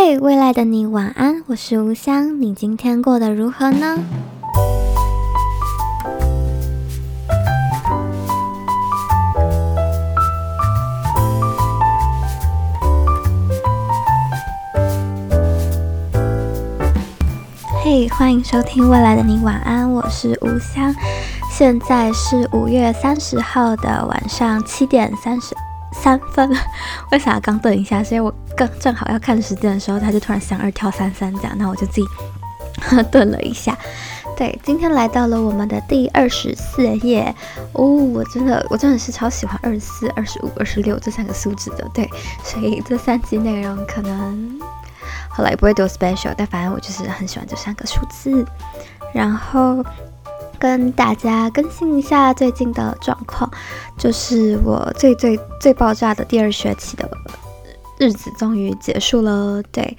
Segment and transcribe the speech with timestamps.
[0.00, 3.98] 嘿未来的你晚安，我是吴香，你今天过得如何呢？
[17.82, 20.94] 嘿欢迎收听未来的你晚安，我是吴香，
[21.50, 25.56] 现在是五月三十号的晚上七点三十
[25.92, 26.48] 三分。
[27.10, 28.00] 为啥刚顿一下？
[28.00, 28.47] 是因为我。
[28.58, 32.04] 刚正好要看时间的时候，他就突然想二跳三三这样，那我就自己
[33.12, 33.78] 顿了一下。
[34.36, 37.32] 对，今天来到了我们的第二十四页
[37.72, 41.88] 哦，我真的我真的是超喜欢二十四、二十五、二十六这三个数字的。
[41.94, 42.08] 对，
[42.42, 44.60] 所以这三集内容可能
[45.28, 48.44] 后来也不会多 special，但反正我就是很喜欢这三个数字。
[49.14, 49.84] 然后
[50.58, 53.48] 跟大家更新一下最近的状况，
[53.96, 57.08] 就是我最最最爆炸的第二学期的。
[57.98, 59.96] 日子终于结束了，对，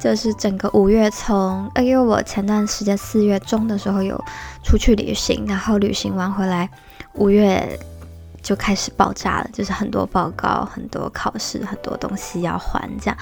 [0.00, 4.22] 就是整个五月从，因为我前段时间四月中的时候有
[4.62, 6.70] 出去旅行，然后旅行完回来，
[7.14, 7.76] 五月
[8.40, 13.16] 就开始爆炸了，就是很多报告、很多考试、很多东西要还这样，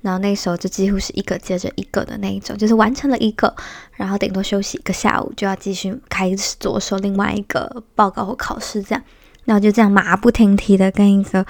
[0.00, 3.54] 然后那时候就几乎是一个接着一个的那一种，就是完成了一个，
[3.92, 9.04] 然后顶多休息一个下午就要继续开始着手另外一个报告或考试这样，
[9.44, 11.44] 然后就这样马不停蹄的跟一个。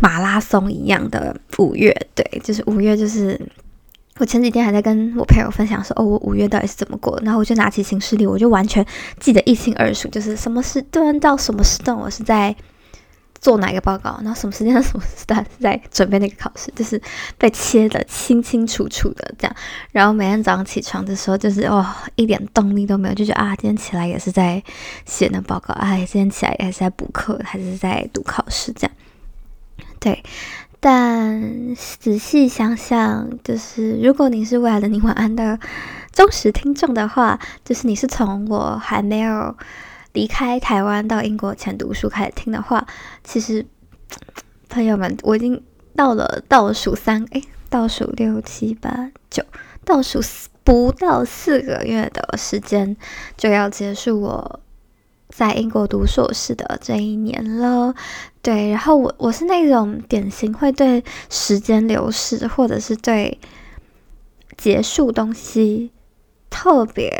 [0.00, 3.40] 马拉松一样的五月，对，就是五月，就是
[4.18, 8.84] 我前几天还在跟我朋友分享说，哦，我五月到底是怎么过，然后我就拿起行事历，我就完全
[9.18, 12.54] 记得一清二楚，就是什么时段到什么时段我是在
[13.40, 17.00] 做哪个报告，然后什么时间到什么时段是在准备那个考试，就是
[17.36, 19.56] 被切的清清楚楚的这样，
[19.92, 24.60] 然后每天早上起床的时候，就是哦，一点动力都没有，就觉得啊，今天起来也是在
[25.06, 28.96] 写那报告，哎，今天起来也是在补课，还是在读考试这样。
[30.00, 30.22] 对，
[30.80, 35.58] 但仔细想想，就是如果你是未来的你晚安的
[36.12, 39.56] 忠实听众的话，就是你是从我还没有
[40.12, 42.86] 离开台湾到英国前读书开始听的话，
[43.24, 43.66] 其实
[44.68, 45.62] 朋友们，我已经
[45.96, 49.44] 到了倒数三，诶，倒数六七八九，
[49.84, 50.20] 倒数
[50.62, 52.96] 不到四个月的时间
[53.36, 54.60] 就要结束我。
[55.30, 57.94] 在英国读硕士的这一年了，
[58.48, 63.38] 对，然后我我是那种典型会对时间流逝或者是对
[64.56, 65.90] 结束东西
[66.48, 67.12] 特别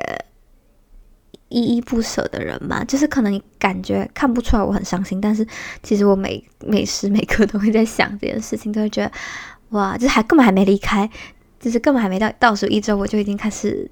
[1.50, 5.46] 依依不舍的人嘛，就是可能你感觉看不出来我很伤心，但是
[5.82, 9.12] 其实我每每时每刻都会在想这件事情，都会觉得
[9.68, 11.10] 哇，就是还根本还没离开，
[11.60, 13.90] 就是根本还没到倒数一周，我就已经开始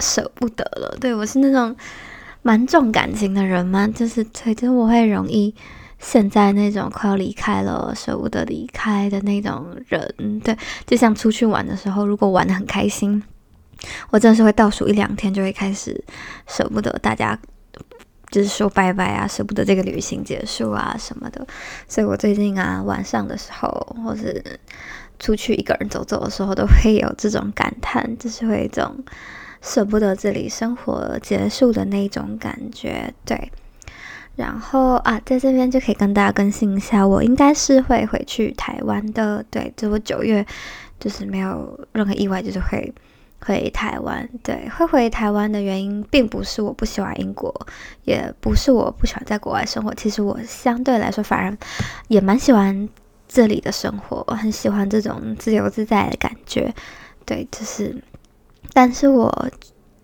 [0.00, 0.96] 舍不得了。
[0.98, 1.76] 对，我是那种。
[2.44, 5.54] 蛮重感情的人嘛，就是对，就是我会容易
[6.02, 10.40] 现在那种快要离开了，舍不得离开的那种人。
[10.40, 10.54] 对，
[10.84, 13.22] 就像出去玩的时候，如果玩的很开心，
[14.10, 16.04] 我真的是会倒数一两天就会开始
[16.48, 17.38] 舍不得大家，
[18.30, 21.46] 就是说拜拜啊，舍不得这个旅行结束啊什么的。
[21.86, 23.68] 所以我最近啊，晚上的时候
[24.04, 24.42] 或是
[25.20, 29.02] 出去一个人走走的时候，都会有这种感叹，就是会一种。
[29.64, 33.52] 舍不得这里生活结束的那种感觉，对。
[34.34, 40.44] 然后啊，在这边就可以跟大家更新一下，我应该是会回去台湾的，对，就我九月
[40.98, 42.92] 就是没有任何意外，就是会
[43.40, 44.28] 回台湾。
[44.42, 47.54] 对，会回台湾的原因，并不是我不喜欢英国，
[48.04, 49.92] 也不是我不喜欢在国外生活。
[49.94, 51.56] 其实我相对来说，反而
[52.08, 52.88] 也蛮喜欢
[53.28, 56.74] 这里的生活，我很喜欢这种自由自在的感觉。
[57.26, 58.02] 对，就是。
[58.74, 59.50] 但是我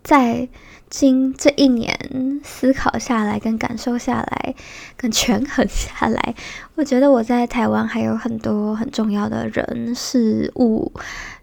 [0.09, 0.49] 在
[0.89, 4.55] 经这一年思考下来，跟感受下来，
[4.97, 6.35] 跟权衡下来，
[6.77, 10.91] 我觉得我在台湾还有很多很重要的人事物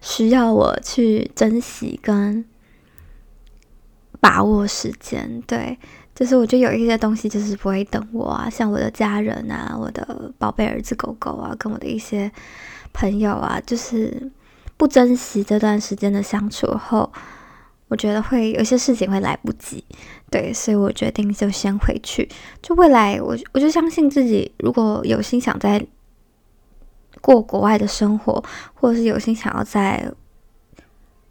[0.00, 2.44] 需要我去珍惜跟
[4.18, 5.40] 把握时间。
[5.46, 5.78] 对，
[6.12, 12.32] 就是我觉得有一些东西就是不会等我啊，像我的家人啊，我的宝贝儿子狗狗啊，跟我的一些
[12.92, 14.32] 朋友啊，就是。
[14.78, 17.10] 不珍惜这段时间的相处后，
[17.88, 19.84] 我觉得会有些事情会来不及，
[20.30, 22.28] 对，所以我决定就先回去。
[22.60, 25.86] 就未来，我我就相信自己，如果有心想在
[27.20, 28.42] 过国外的生活，
[28.74, 30.12] 或者是有心想要在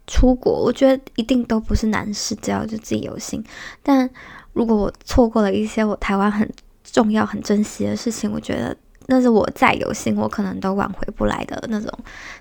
[0.06, 3.44] 出国，我觉得一定都不是难事，只要就自己有心。
[3.82, 4.08] 但
[4.52, 6.50] 如果我错过了一些我台湾很
[6.82, 8.76] 重要、很珍惜的事情，我觉得。
[9.06, 11.90] 那是我再有心，我可能都挽回不来的那种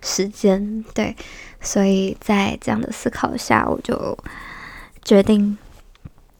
[0.01, 1.15] 时间，对，
[1.61, 4.17] 所以在这样的思考下，我就
[5.03, 5.57] 决定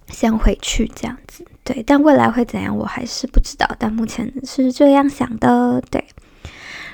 [0.07, 6.03] 先回去这样子，对，但未来会怎样，我还是不知道，但目前是这样想的，对。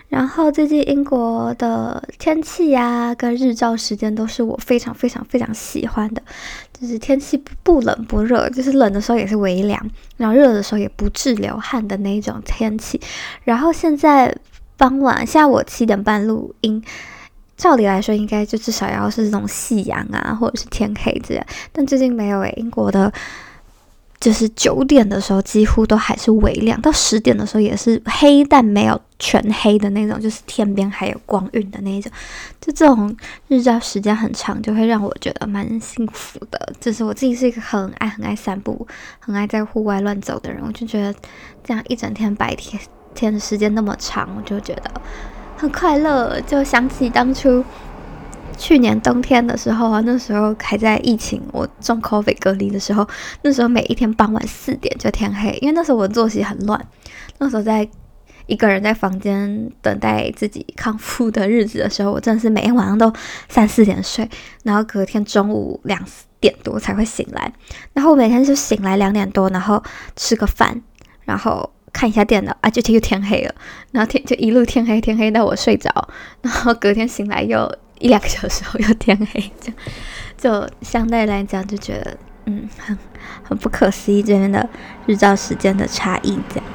[0.09, 6.21] 然后最近英国的天气呀，跟日照时间都是我非常非常非常喜欢的，
[6.81, 9.79] 就是天气不冷不热，就是冷的时候也是微凉，
[10.17, 12.99] 然后热的时候也不致流汗的那种天气。
[13.43, 14.35] 然后现在
[14.77, 16.83] 傍晚，现在我七点半录音，
[17.55, 23.13] 照理来说应该就至少要是这种夕阳啊，或者是天黑这样，但最近没有诶，英国的。
[24.21, 32.11] 就是九点的时候，几乎都还是微亮；到十点的时候也是黑，但没有全黑的那种，就是天边还有光晕的那种。
[32.61, 36.73] 就这种日照时间很长，就会让我觉得蛮幸福的。
[36.79, 38.87] 就是我自己是一个很爱、很爱散步、
[39.17, 41.11] 很爱在户外乱走的人，我就觉得
[41.63, 42.79] 这样一整天白天
[43.15, 44.91] 天的时间那么长，我就觉得
[45.57, 46.39] 很快乐。
[46.41, 47.65] 就想起当初。
[48.57, 53.07] 去年冬天的时候啊，那时候还在疫情，我中 COVID 隔离的时候，
[53.41, 56.79] 那时候每一天傍晚四点就天黑，因为那时候我作息很乱，
[57.39, 57.87] 那时候在
[58.45, 63.11] 一个人在房间等待自己康复的日子的时候，我真的是每天晚上都
[63.49, 64.29] 三四点睡，
[64.63, 65.99] 然后隔天中午两
[66.39, 67.51] 点多才会醒来，
[67.93, 69.81] 然后我每天就醒来两点多，然后
[70.15, 70.81] 吃个饭，
[71.25, 73.55] 然后看一下电脑啊，就天又天黑了，
[73.91, 75.89] 然后天就一路天黑天黑到我睡着，
[76.41, 77.71] 然后隔天醒来又。
[78.01, 79.75] 一两个小时后又天黑，这 样
[80.37, 82.17] 就相对来讲就觉得，
[82.47, 82.97] 嗯，很
[83.43, 84.67] 很不可思议这边的
[85.05, 86.65] 日照时间的差异，这样。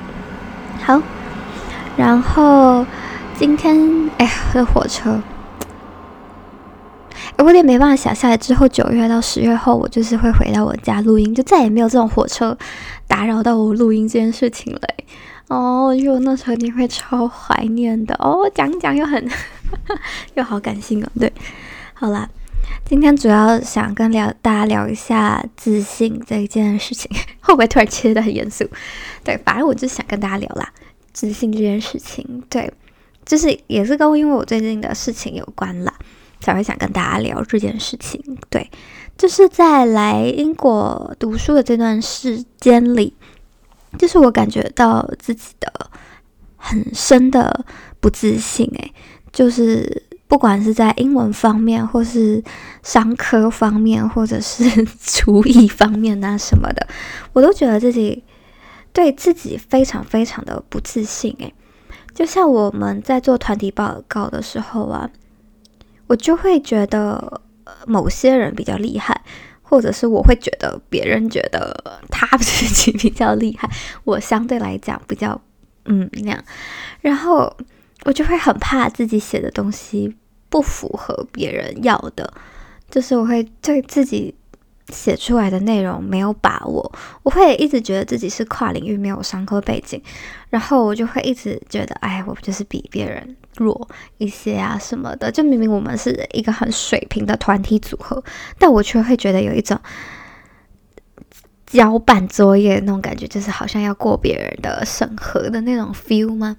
[0.85, 1.03] 好，
[1.97, 2.87] 然后
[3.37, 5.21] 今天，哎呀，这火车，
[7.39, 12.57] 我有点没办法想象，之后九月到十月后，我就是会回到我家录音，就再也没有这种火车
[13.09, 14.81] 打扰到我录音这件事情了。
[15.49, 19.29] 哦，我觉得那时候你会超怀念的哦，讲讲又很。
[20.35, 21.33] 又好感性哦，对，
[21.95, 22.29] 好啦，
[22.85, 27.11] 今天主要想跟聊大家聊一下自信这件事情，
[27.41, 28.69] 会不会突然切得很严肃？
[29.25, 30.73] 对，反正我就想跟大家聊啦，
[31.13, 32.73] 自信这件事情，对，
[33.25, 35.93] 就是也是跟因为我最近的事情有关啦，
[36.41, 38.21] 才会想跟大家聊这件事情。
[38.51, 38.71] 对，
[39.17, 43.15] 就是在来英国读书的这段时间里，
[43.99, 45.91] 就是我感觉到自己的
[46.57, 47.65] 很深的
[48.01, 48.93] 不自信，诶。
[49.37, 52.43] 就是不管是在英文方面，或是
[52.83, 54.65] 商科方面，或者是
[54.99, 56.89] 厨艺方面啊什么的，
[57.35, 58.25] 我都觉得自己
[58.95, 61.37] 对自己非常非常的不自信。
[61.41, 61.53] 诶，
[62.15, 65.11] 就像我们在做团体报告的时候啊，
[66.07, 67.43] 我就会觉得
[67.87, 69.21] 某些人比较厉害，
[69.61, 73.69] 或者是我会觉得别人觉得他自己比较厉害，
[74.05, 75.39] 我相对来讲比较
[75.85, 76.43] 嗯那样，
[77.03, 77.55] 然后。
[78.07, 80.17] 我就会很怕自己写的东西
[80.49, 82.33] 不符合别人要的，
[82.89, 84.33] 就是我会对自己
[84.91, 86.93] 写出来的内容没有把握，
[87.25, 90.01] 我会一直觉得自己是跨领域没有商科背景，
[90.51, 93.89] 然后我就会一直觉得，哎，我就是比别人弱
[94.19, 95.29] 一些啊什么的。
[95.33, 98.23] 就明明我们是一个很水平的团体组合，
[98.57, 99.77] 但我却会觉得有一种
[101.67, 106.57] 交办作业那种感觉，就是好像要过别人的审核的那种 feel 吗？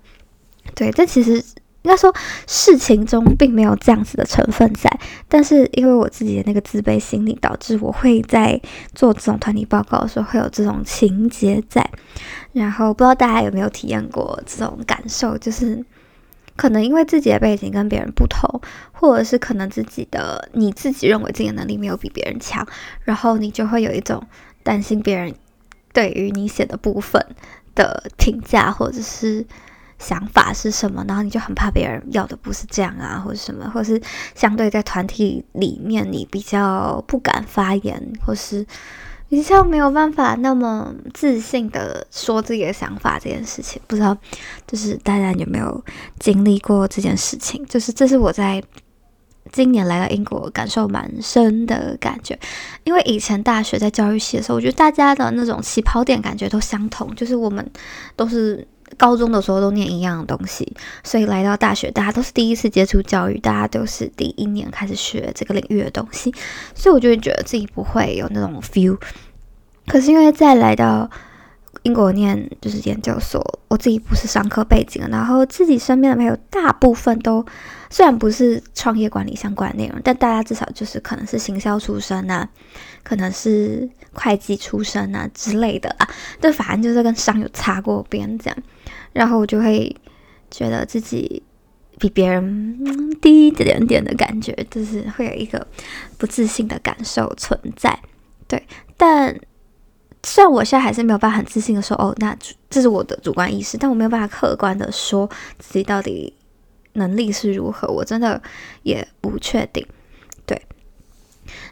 [0.75, 1.43] 对，这其实
[1.83, 2.13] 应该说
[2.45, 4.89] 事情中并没有这样子的成分在，
[5.29, 8.59] 但是因为我自己的那个自卑心理，导致我会在
[8.93, 11.89] 做这种团体报告的时候会有这种情节在。
[12.51, 15.85] 然后不知道大家有没有体验过这种感受，就是
[16.55, 18.59] 可能因为自己的背景跟别人不同，
[18.91, 22.67] 或者是可能自己的你自己认为自己的能力没有比别人强，
[23.03, 24.21] 然后你就会有一种
[24.63, 25.33] 担心别人
[25.93, 27.25] 对于你写的部分
[27.75, 29.45] 的评价，或者是。
[30.00, 31.04] 想法是什么？
[31.08, 34.00] 然后你就很怕别人要的不是这样啊，或者什么，或是
[34.36, 38.66] 相对在团体里面你比较不敢发言，或是
[39.27, 44.16] 比较没有办法那么自信的说自己的想法这件事情，不知道
[44.68, 45.84] 就是大家有没有
[46.20, 47.66] 经历过这件事情？
[47.66, 48.63] 就是这是我在
[49.51, 52.38] 今年来到英国感受蛮深的感觉，
[52.84, 57.68] 因为以前大学在教育系的时候，我觉得大家的那种起跑点感觉都相同，就是我们
[58.16, 58.68] 都是。
[58.98, 66.34] 高中的时候都念一样的东西，所以来到大学，大家都是第一次接触教育，大家都是第一年开始学这个领域的东西，
[66.74, 68.98] 所以我就会觉得自己不会有那种 feel。
[69.86, 71.10] 可是因为再来到
[71.84, 77.46] 英国念就是研究所，我自己不是商科背景，然后自己身边的朋友大部分都
[77.89, 82.50] 虽然不是创业管理相关内容，但大家至少就是可能是行销出身啊，
[83.04, 86.10] 可能是会计出身啊之类的啊，
[86.42, 88.58] 就反正就是跟商有擦过边这样。
[89.17, 89.93] 然后我就会
[90.51, 91.41] 觉得自己
[91.97, 95.65] 比别人低一点点的感觉，就是会有一个
[96.19, 98.00] 不自信的感受存在。
[98.47, 98.63] 对，
[98.95, 99.36] 但
[100.21, 102.38] 虽然我现在还是没有办法很自信的说，哦，那
[102.69, 106.31] 这是我的主观意识，但我没有办法客观的说自己到底
[106.93, 108.39] 能力是如何，我真的
[108.83, 109.83] 也不确定。
[110.45, 110.62] 对，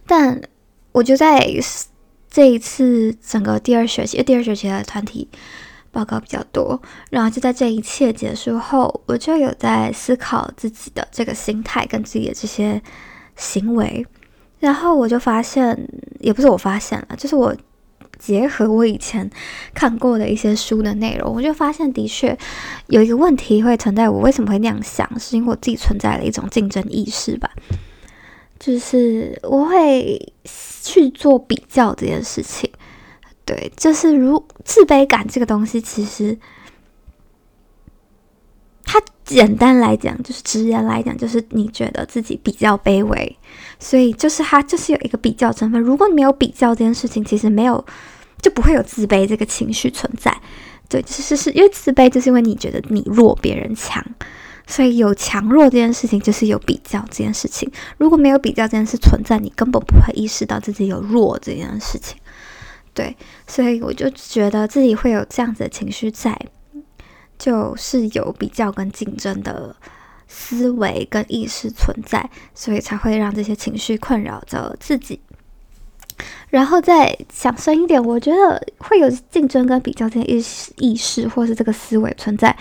[0.07, 0.41] 但
[0.91, 1.47] 我就在
[2.29, 5.29] 这一次整个第二学期，第二学期的团体
[5.95, 6.77] 报告比较多，
[7.09, 12.81] 然后就在这一切结束后，我就有在思考自己的这个心态跟自己的这些
[13.37, 14.05] 行为，
[14.59, 15.87] 然后我就发现，
[16.19, 17.55] 也不是我发现了，就是我。
[18.17, 19.29] 结合我以前
[19.73, 22.35] 看过的一些书的内容，我就发现的确
[22.87, 24.09] 有一个问题会存在。
[24.09, 25.07] 我为什么会那样想？
[25.19, 27.51] 是因为我自己存在了一种竞争意识吧。
[28.57, 32.71] 就是我会去做比较这件事情。
[33.45, 36.37] 对，就是如自卑感这个东西，其实
[38.83, 43.37] 它简单来讲，就是直言来讲，就是你觉得自己比较卑微，
[43.79, 45.79] 所以就是它就是有一个比较成分。
[45.79, 47.85] 如果你没有比较这件事情，其实没有。
[48.41, 50.31] 就不会有自卑这个情绪存在，
[50.87, 54.05] 对，其实是因为自卑，就是因为你觉得你弱，别人强，
[54.67, 57.67] 所以有强弱这件事情就是有比较这件事情。
[57.97, 62.15] 如果没有比较这件事存在，你根本不会意识到自己有弱这件事情，
[62.95, 66.35] 对，所以我就觉得自己会有这样子的情绪在，
[67.37, 69.75] 就是有比较跟竞争的
[70.27, 75.19] 思维跟意识存在，所以才会让这些情绪困扰着自己。
[76.49, 82.55] 然后再想深一点，我觉得会有竞争跟比较这些意识意识，或是这个思维存在，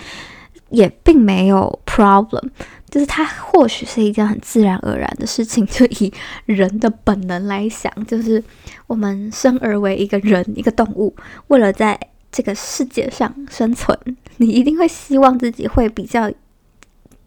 [0.69, 2.49] 也并没有 problem，
[2.95, 5.67] 就是它或许是一件很自然而然的事情。
[5.67, 6.13] 就以
[6.45, 8.41] 人的本能来想，就是
[8.87, 11.13] 我们生而为一个人，一个动物，
[11.47, 11.99] 为了在
[12.31, 13.99] 这个世界上生存，
[14.37, 16.31] 你一定会希望自己会比较。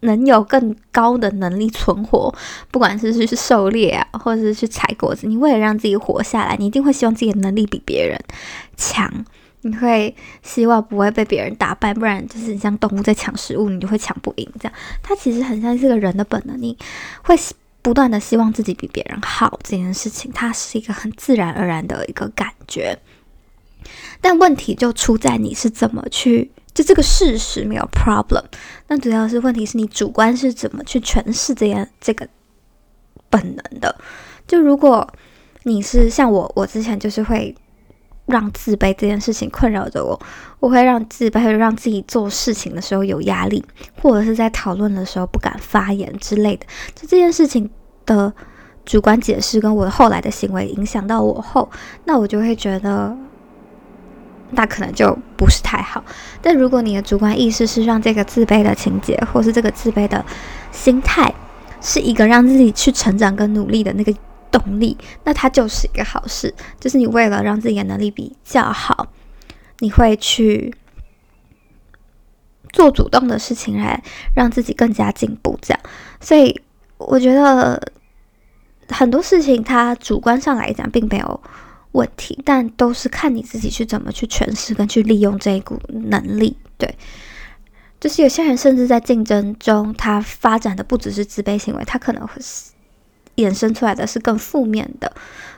[0.01, 2.33] 能有更高的能力存活，
[2.71, 8.17] 不管是去狩猎啊，或者是去采果子，你为了让自己活下来，你一定会希望自己的能力比别人
[8.77, 9.25] 强。
[9.61, 14.49] 你会希望不会被别人打败，不然就是你像动物在抢食物，你就会抢不赢。
[14.59, 14.73] 这样，
[15.03, 16.77] 它其实很像是个人的本能，你
[17.23, 17.35] 会
[17.81, 19.59] 不断的希望自己比别人好。
[19.63, 22.97] 这件事情，它是一个很自然而然的一个感觉。
[24.21, 26.51] 但问题就出在你是怎么去。
[26.71, 28.43] 就这个事实没有 problem，
[28.87, 32.25] 那主要是问题是你主观是怎么去诠释这样这个
[33.29, 33.93] 本能的。
[34.47, 35.05] 就如果
[35.63, 37.53] 你是像我，我之前就是会
[38.29, 40.19] 让自卑这件事情困扰着我，
[40.59, 43.63] 我会让自卑，会让自己做事情的时候有压力，
[44.01, 46.65] 或者是在讨论的时候不敢发言之类的。
[46.95, 47.69] 就这件事情
[48.05, 48.33] 的
[48.85, 51.69] 主观解释跟我后来的行为影响到我后，
[52.05, 53.17] 那我就会觉得。
[54.51, 56.03] 那可能就不是太好。
[56.41, 60.25] 但如果你的主观意识是让这个自卑的情节，或是这个自卑的
[60.71, 61.31] 心态，
[61.79, 64.11] 是一个让自己去成长跟努力的那个
[64.51, 66.53] 动力，那它就是一个好事。
[66.79, 69.07] 就是你为了让自己的能力比较好，
[69.79, 70.73] 你会去
[72.71, 74.03] 做主动的事情来
[74.35, 75.57] 让自己更加进步。
[75.61, 75.81] 这样，
[76.19, 76.61] 所以
[76.97, 77.91] 我觉得
[78.89, 81.41] 很多事情它主观上来讲并没有。
[81.93, 86.55] 问题，但都是看你自己去怎么去诠释跟去利用这一股能力。
[86.77, 86.95] 对，
[87.99, 92.69] 就是有些人甚至在竞争中，他发展的不只是自卑行为，他可能会是
[93.45, 95.11] 衍生出来的是更负面的，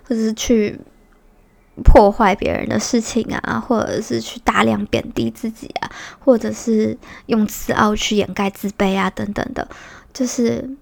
[0.03, 0.79] 或者是去
[1.83, 9.67] 破坏别人的事情啊，或者是去大量贬低自己啊，或者是用自傲去掩盖自卑啊，等等的，
[10.13, 10.77] 就是。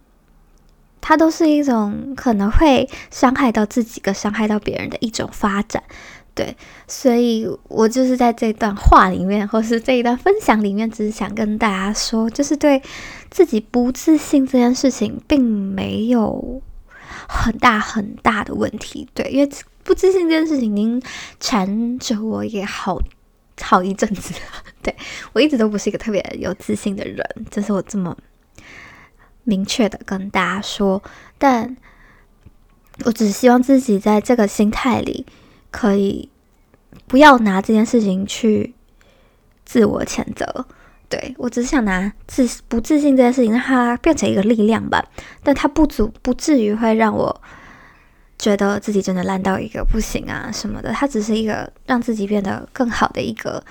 [1.02, 5.82] 它都是一种可能会伤害到自己跟伤害到别人的一种发展，
[6.36, 6.58] 对，
[6.90, 12.84] 所以我就是在这段话里面，或是这一段分享里面，只是想跟大家说，就是对
[13.32, 16.62] 自己不自信这件事情，并没有
[17.32, 19.50] 很大很大的问题，对，因为
[19.84, 21.02] 不自信这件事情已经
[21.40, 23.00] 缠着我也好
[23.62, 24.96] 好一阵子了，对，
[25.34, 28.18] 我一直都不是一个特别有自信的人，就是我这么。
[29.46, 31.02] 明确的跟大家说，
[31.40, 31.76] 但
[33.06, 35.26] 我只希望自己在这个心态里，
[35.72, 36.30] 可以
[37.08, 38.76] 不要拿这件事情去
[39.66, 40.68] 自我谴责。
[41.10, 45.04] 对，我只是想拿自不自信这件事情，让它变成一个力量吧。
[45.44, 47.42] 但它不足，不至于会让我
[48.38, 50.92] 觉得自己真的烂到一个不行啊什么的。
[50.92, 53.64] 它只是一个让自己变得更好的一个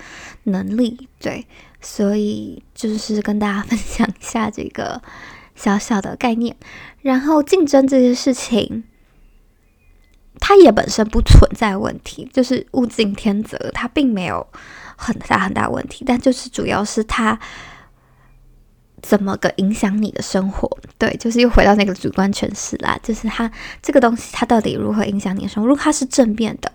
[0.43, 1.07] 能力。
[1.19, 1.47] 对，
[1.81, 5.01] 所以就是跟大家分享一下这个。
[5.55, 6.55] 小小的概念，
[7.01, 8.85] 然后竞争这件事情，
[10.39, 14.47] 它也本身不存在问题，就是物竞天择，它并没有
[14.99, 17.39] 很大很大问题，但就是主要是它
[19.01, 23.49] 怎么个影响你的生活，对，就是又回到那个主观诠释啦，就是它
[23.81, 25.69] 这个东西它到底如何影响你的生活？
[25.69, 26.69] 如果它是正面的，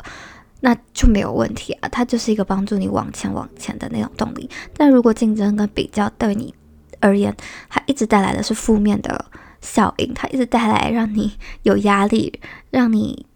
[0.61, 4.49] 那就没有问题啊，它就是一个帮助你往前往前的那种动力。
[4.75, 6.55] 但如果竞争跟比较对你，
[7.01, 7.37] 而言，
[7.69, 9.27] 它一直带来的是负面的
[9.61, 12.41] 效应，它一直带来让你有压力，
[12.71, 13.27] 让你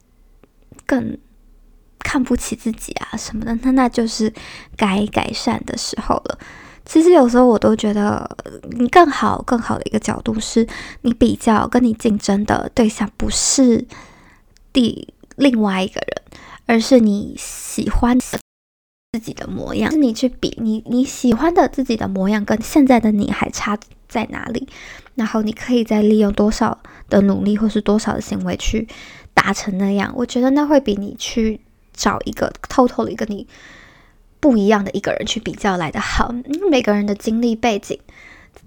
[0.86, 1.18] 更
[2.00, 4.32] 看不起自己啊什么的，那那就是
[4.76, 6.38] 该改善的时候了。
[6.84, 8.28] 其实有时候我都觉得，
[8.70, 10.66] 你更好、更好的一个角度是，
[11.02, 13.84] 你比较跟你竞争的对象不是
[14.72, 19.90] 第另外一个人，而是你喜欢自己的模样。
[19.90, 23.78] 是你去比你你喜欢的自己的模样跟现在的你还差
[24.08, 24.66] 在哪里，
[25.14, 26.78] 然后你可以再利用多少
[27.10, 28.88] 的努力或是多少的行为去
[29.34, 30.10] 达成那样。
[30.16, 31.60] 我觉得那会比你去
[31.98, 33.46] 找一个偷偷的一个你。
[34.40, 37.98] 不一样的一个人去比较来的好，因为每个人的经历背景、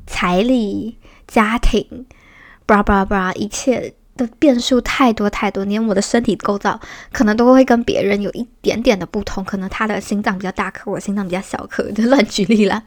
[0.06, 0.98] 财力、
[1.30, 2.06] 家庭，
[2.66, 6.78] 巴拉巴拉，一切的变数太多太多，连我的身体构造
[7.14, 9.46] 可能都会跟别人有一点点的不同。
[9.46, 12.84] 可能他的心脏比较大颗，我心脏比较小颗，就乱举例啦。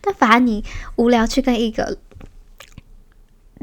[0.00, 0.62] 但反而你
[0.94, 1.98] 无聊去跟一个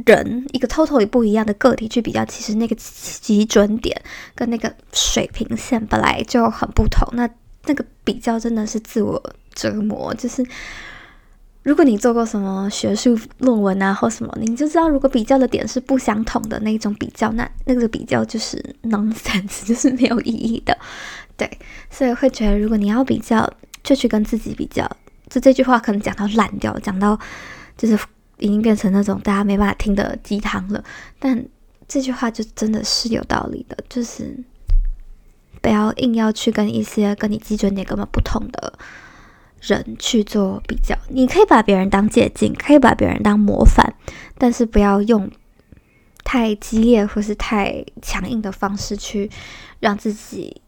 [0.06, 4.00] 人，一个 totally 不一样的个体去比较，其实那个基准点
[4.34, 7.08] 跟那个水平线本来就很不同。
[7.14, 7.30] 那
[7.66, 9.22] 那个比较真的是自我
[9.54, 10.46] 折磨，就是
[11.64, 20.78] 如果你做过什么学术论文啊或什么，你就知道，如果比较的点是不相同的那种比较，那那个比较就是 nonsense，就是没有意义的。
[21.38, 21.50] 对，
[21.90, 23.52] 所以会觉得，如果你要比较，
[23.84, 24.90] 就去跟自己比较。
[25.28, 27.20] 就这句话可能讲到烂掉，讲到
[27.76, 27.98] 就是
[28.38, 30.84] 已经变成那种大家没办法听的鸡汤了。
[31.20, 31.46] 但
[31.88, 34.44] 这句话就真的是有道理的，就是。
[35.62, 38.78] 不要硬要去跟一些跟你基准点根本不同的
[39.62, 40.96] 人去做比较。
[41.08, 43.96] 你可以把别人当借镜，可以把别人当模范，
[44.38, 45.28] 但是不要用
[46.24, 49.32] 太激烈或是太强硬的方式去
[49.80, 50.62] 让自己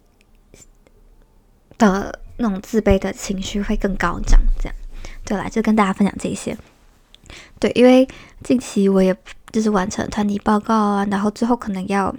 [1.78, 4.40] 的那种自卑的情绪会更高涨。
[4.60, 4.76] 这样，
[5.24, 6.58] 对啦，就跟大家分享这些。
[7.60, 8.08] 对，因为
[8.44, 9.16] 近期我也
[9.52, 12.14] 就是完成团体报告啊，然后之后可能要。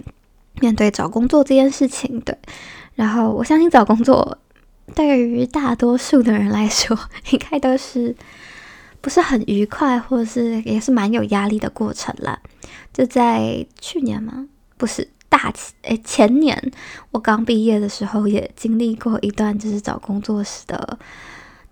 [0.61, 2.37] 面对找工作这件事情，对，
[2.95, 4.37] 然后我相信找工作
[4.93, 6.99] 对于大多数的人来说，
[7.31, 8.13] 应该都是
[8.99, 12.37] 不是很愉快，或者是也是蛮有压力的过程啦。
[12.91, 14.49] 就在去年吗？
[14.75, 16.71] 不是大前诶，前年
[17.11, 20.99] 我刚毕业的时候，也经历过一段就是找工作时的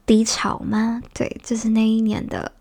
[0.05, 1.01] 低潮吗？
[1.13, 2.53] 对，就是那一年的。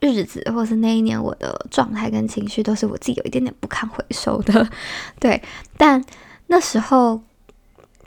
[0.00, 4.68] 日子，或是那一年，我的状态跟情绪都是我自己有一点点不堪回首的，
[5.18, 5.42] 对。
[5.76, 6.04] 但
[6.48, 7.22] 那时候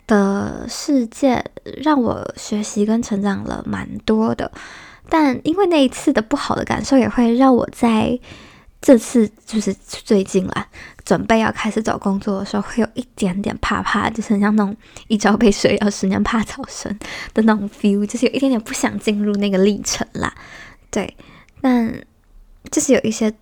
[0.06, 1.44] 的世界
[1.82, 4.50] 让我学习跟成长了蛮多的，
[5.08, 8.18] 但因为那一次的不好的感受，也会让我在
[8.80, 10.68] 这次就是最近啦，
[11.04, 14.74] 准备要开始找工作的时候，会有一点点怕怕，就是很像那种
[15.08, 16.96] 一朝被蛇咬，十年怕草绳
[17.34, 20.32] 的那种 feel，就是有一点点不想进入那个历程啦，
[20.92, 21.16] 对。
[21.60, 22.04] 但
[22.70, 23.32] 就是有一些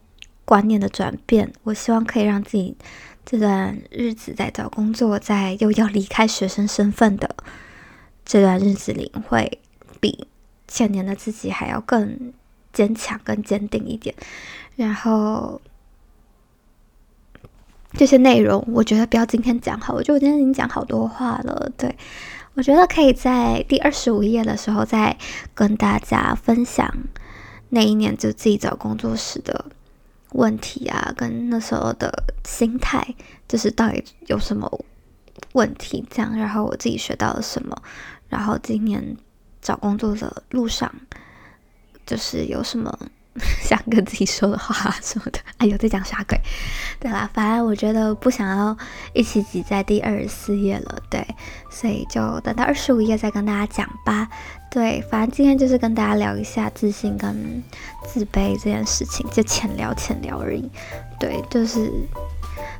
[0.45, 2.77] 观念的转变，我希望可以让自己
[3.25, 7.35] 这段日子在找工作，在又要离开学生身份的
[8.25, 9.59] 这段日子里，会
[10.01, 10.27] 比
[10.69, 12.33] 前年的自己还要更
[12.73, 14.15] 坚强、更坚定一点。
[14.77, 15.61] 然后
[17.93, 21.73] 这些内容，我觉得不要今天讲好，我觉得我今天已经讲好多话了。
[21.77, 21.97] 对，
[22.55, 25.17] 我觉得可以在第二十五页的时候再
[25.55, 26.89] 跟大家分享。
[27.77, 29.67] 那一年就自己找工作时的
[30.31, 33.15] 问题啊，跟那时候的心态，
[33.47, 34.81] 就是到底有什么
[35.53, 37.77] 问题这样，然后我自己学到了什么，
[38.31, 39.15] 然后今年
[39.61, 40.91] 找工作的路上，
[42.07, 42.99] 就是有什么。
[43.62, 46.40] 想跟自己说的话什么的， 哎呦，在讲啥鬼？
[46.99, 48.77] 对啦，反正我觉得不想要
[49.12, 51.27] 一起挤在第二十四页了，对，
[51.70, 54.29] 所以就等到二十五页再跟大家讲吧。
[54.70, 57.62] 对，反正今天就是跟大家聊一下自信跟
[58.07, 60.70] 自卑这件事情，就浅聊浅聊而已。
[61.18, 61.90] 对，就是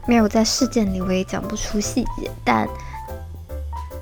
[0.07, 2.69] 没有在事件里，我也讲不出细节，但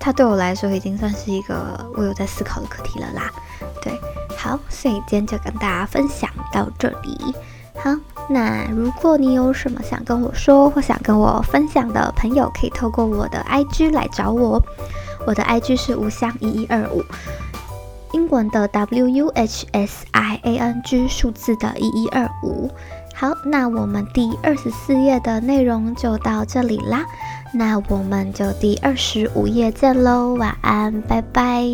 [0.01, 3.31] 它对我来说已经算是一个我有在思考的课题了啦。
[4.45, 7.35] 好，所以今天就跟大家分享到这里。
[7.83, 7.97] 好，
[8.29, 14.63] 那如果你有什么想跟我说或想跟我分享的朋友，可以透过我的 IG 来找我。
[15.27, 17.03] 我的 IG 是无香一一二五，
[18.13, 22.71] 英文的 W U H S I A N G，数字的一一二五。
[23.15, 27.07] 好，那我们第二十四页的内容就到这里啦。
[27.55, 31.65] 那我们就第二十五页见喽，晚安，拜拜。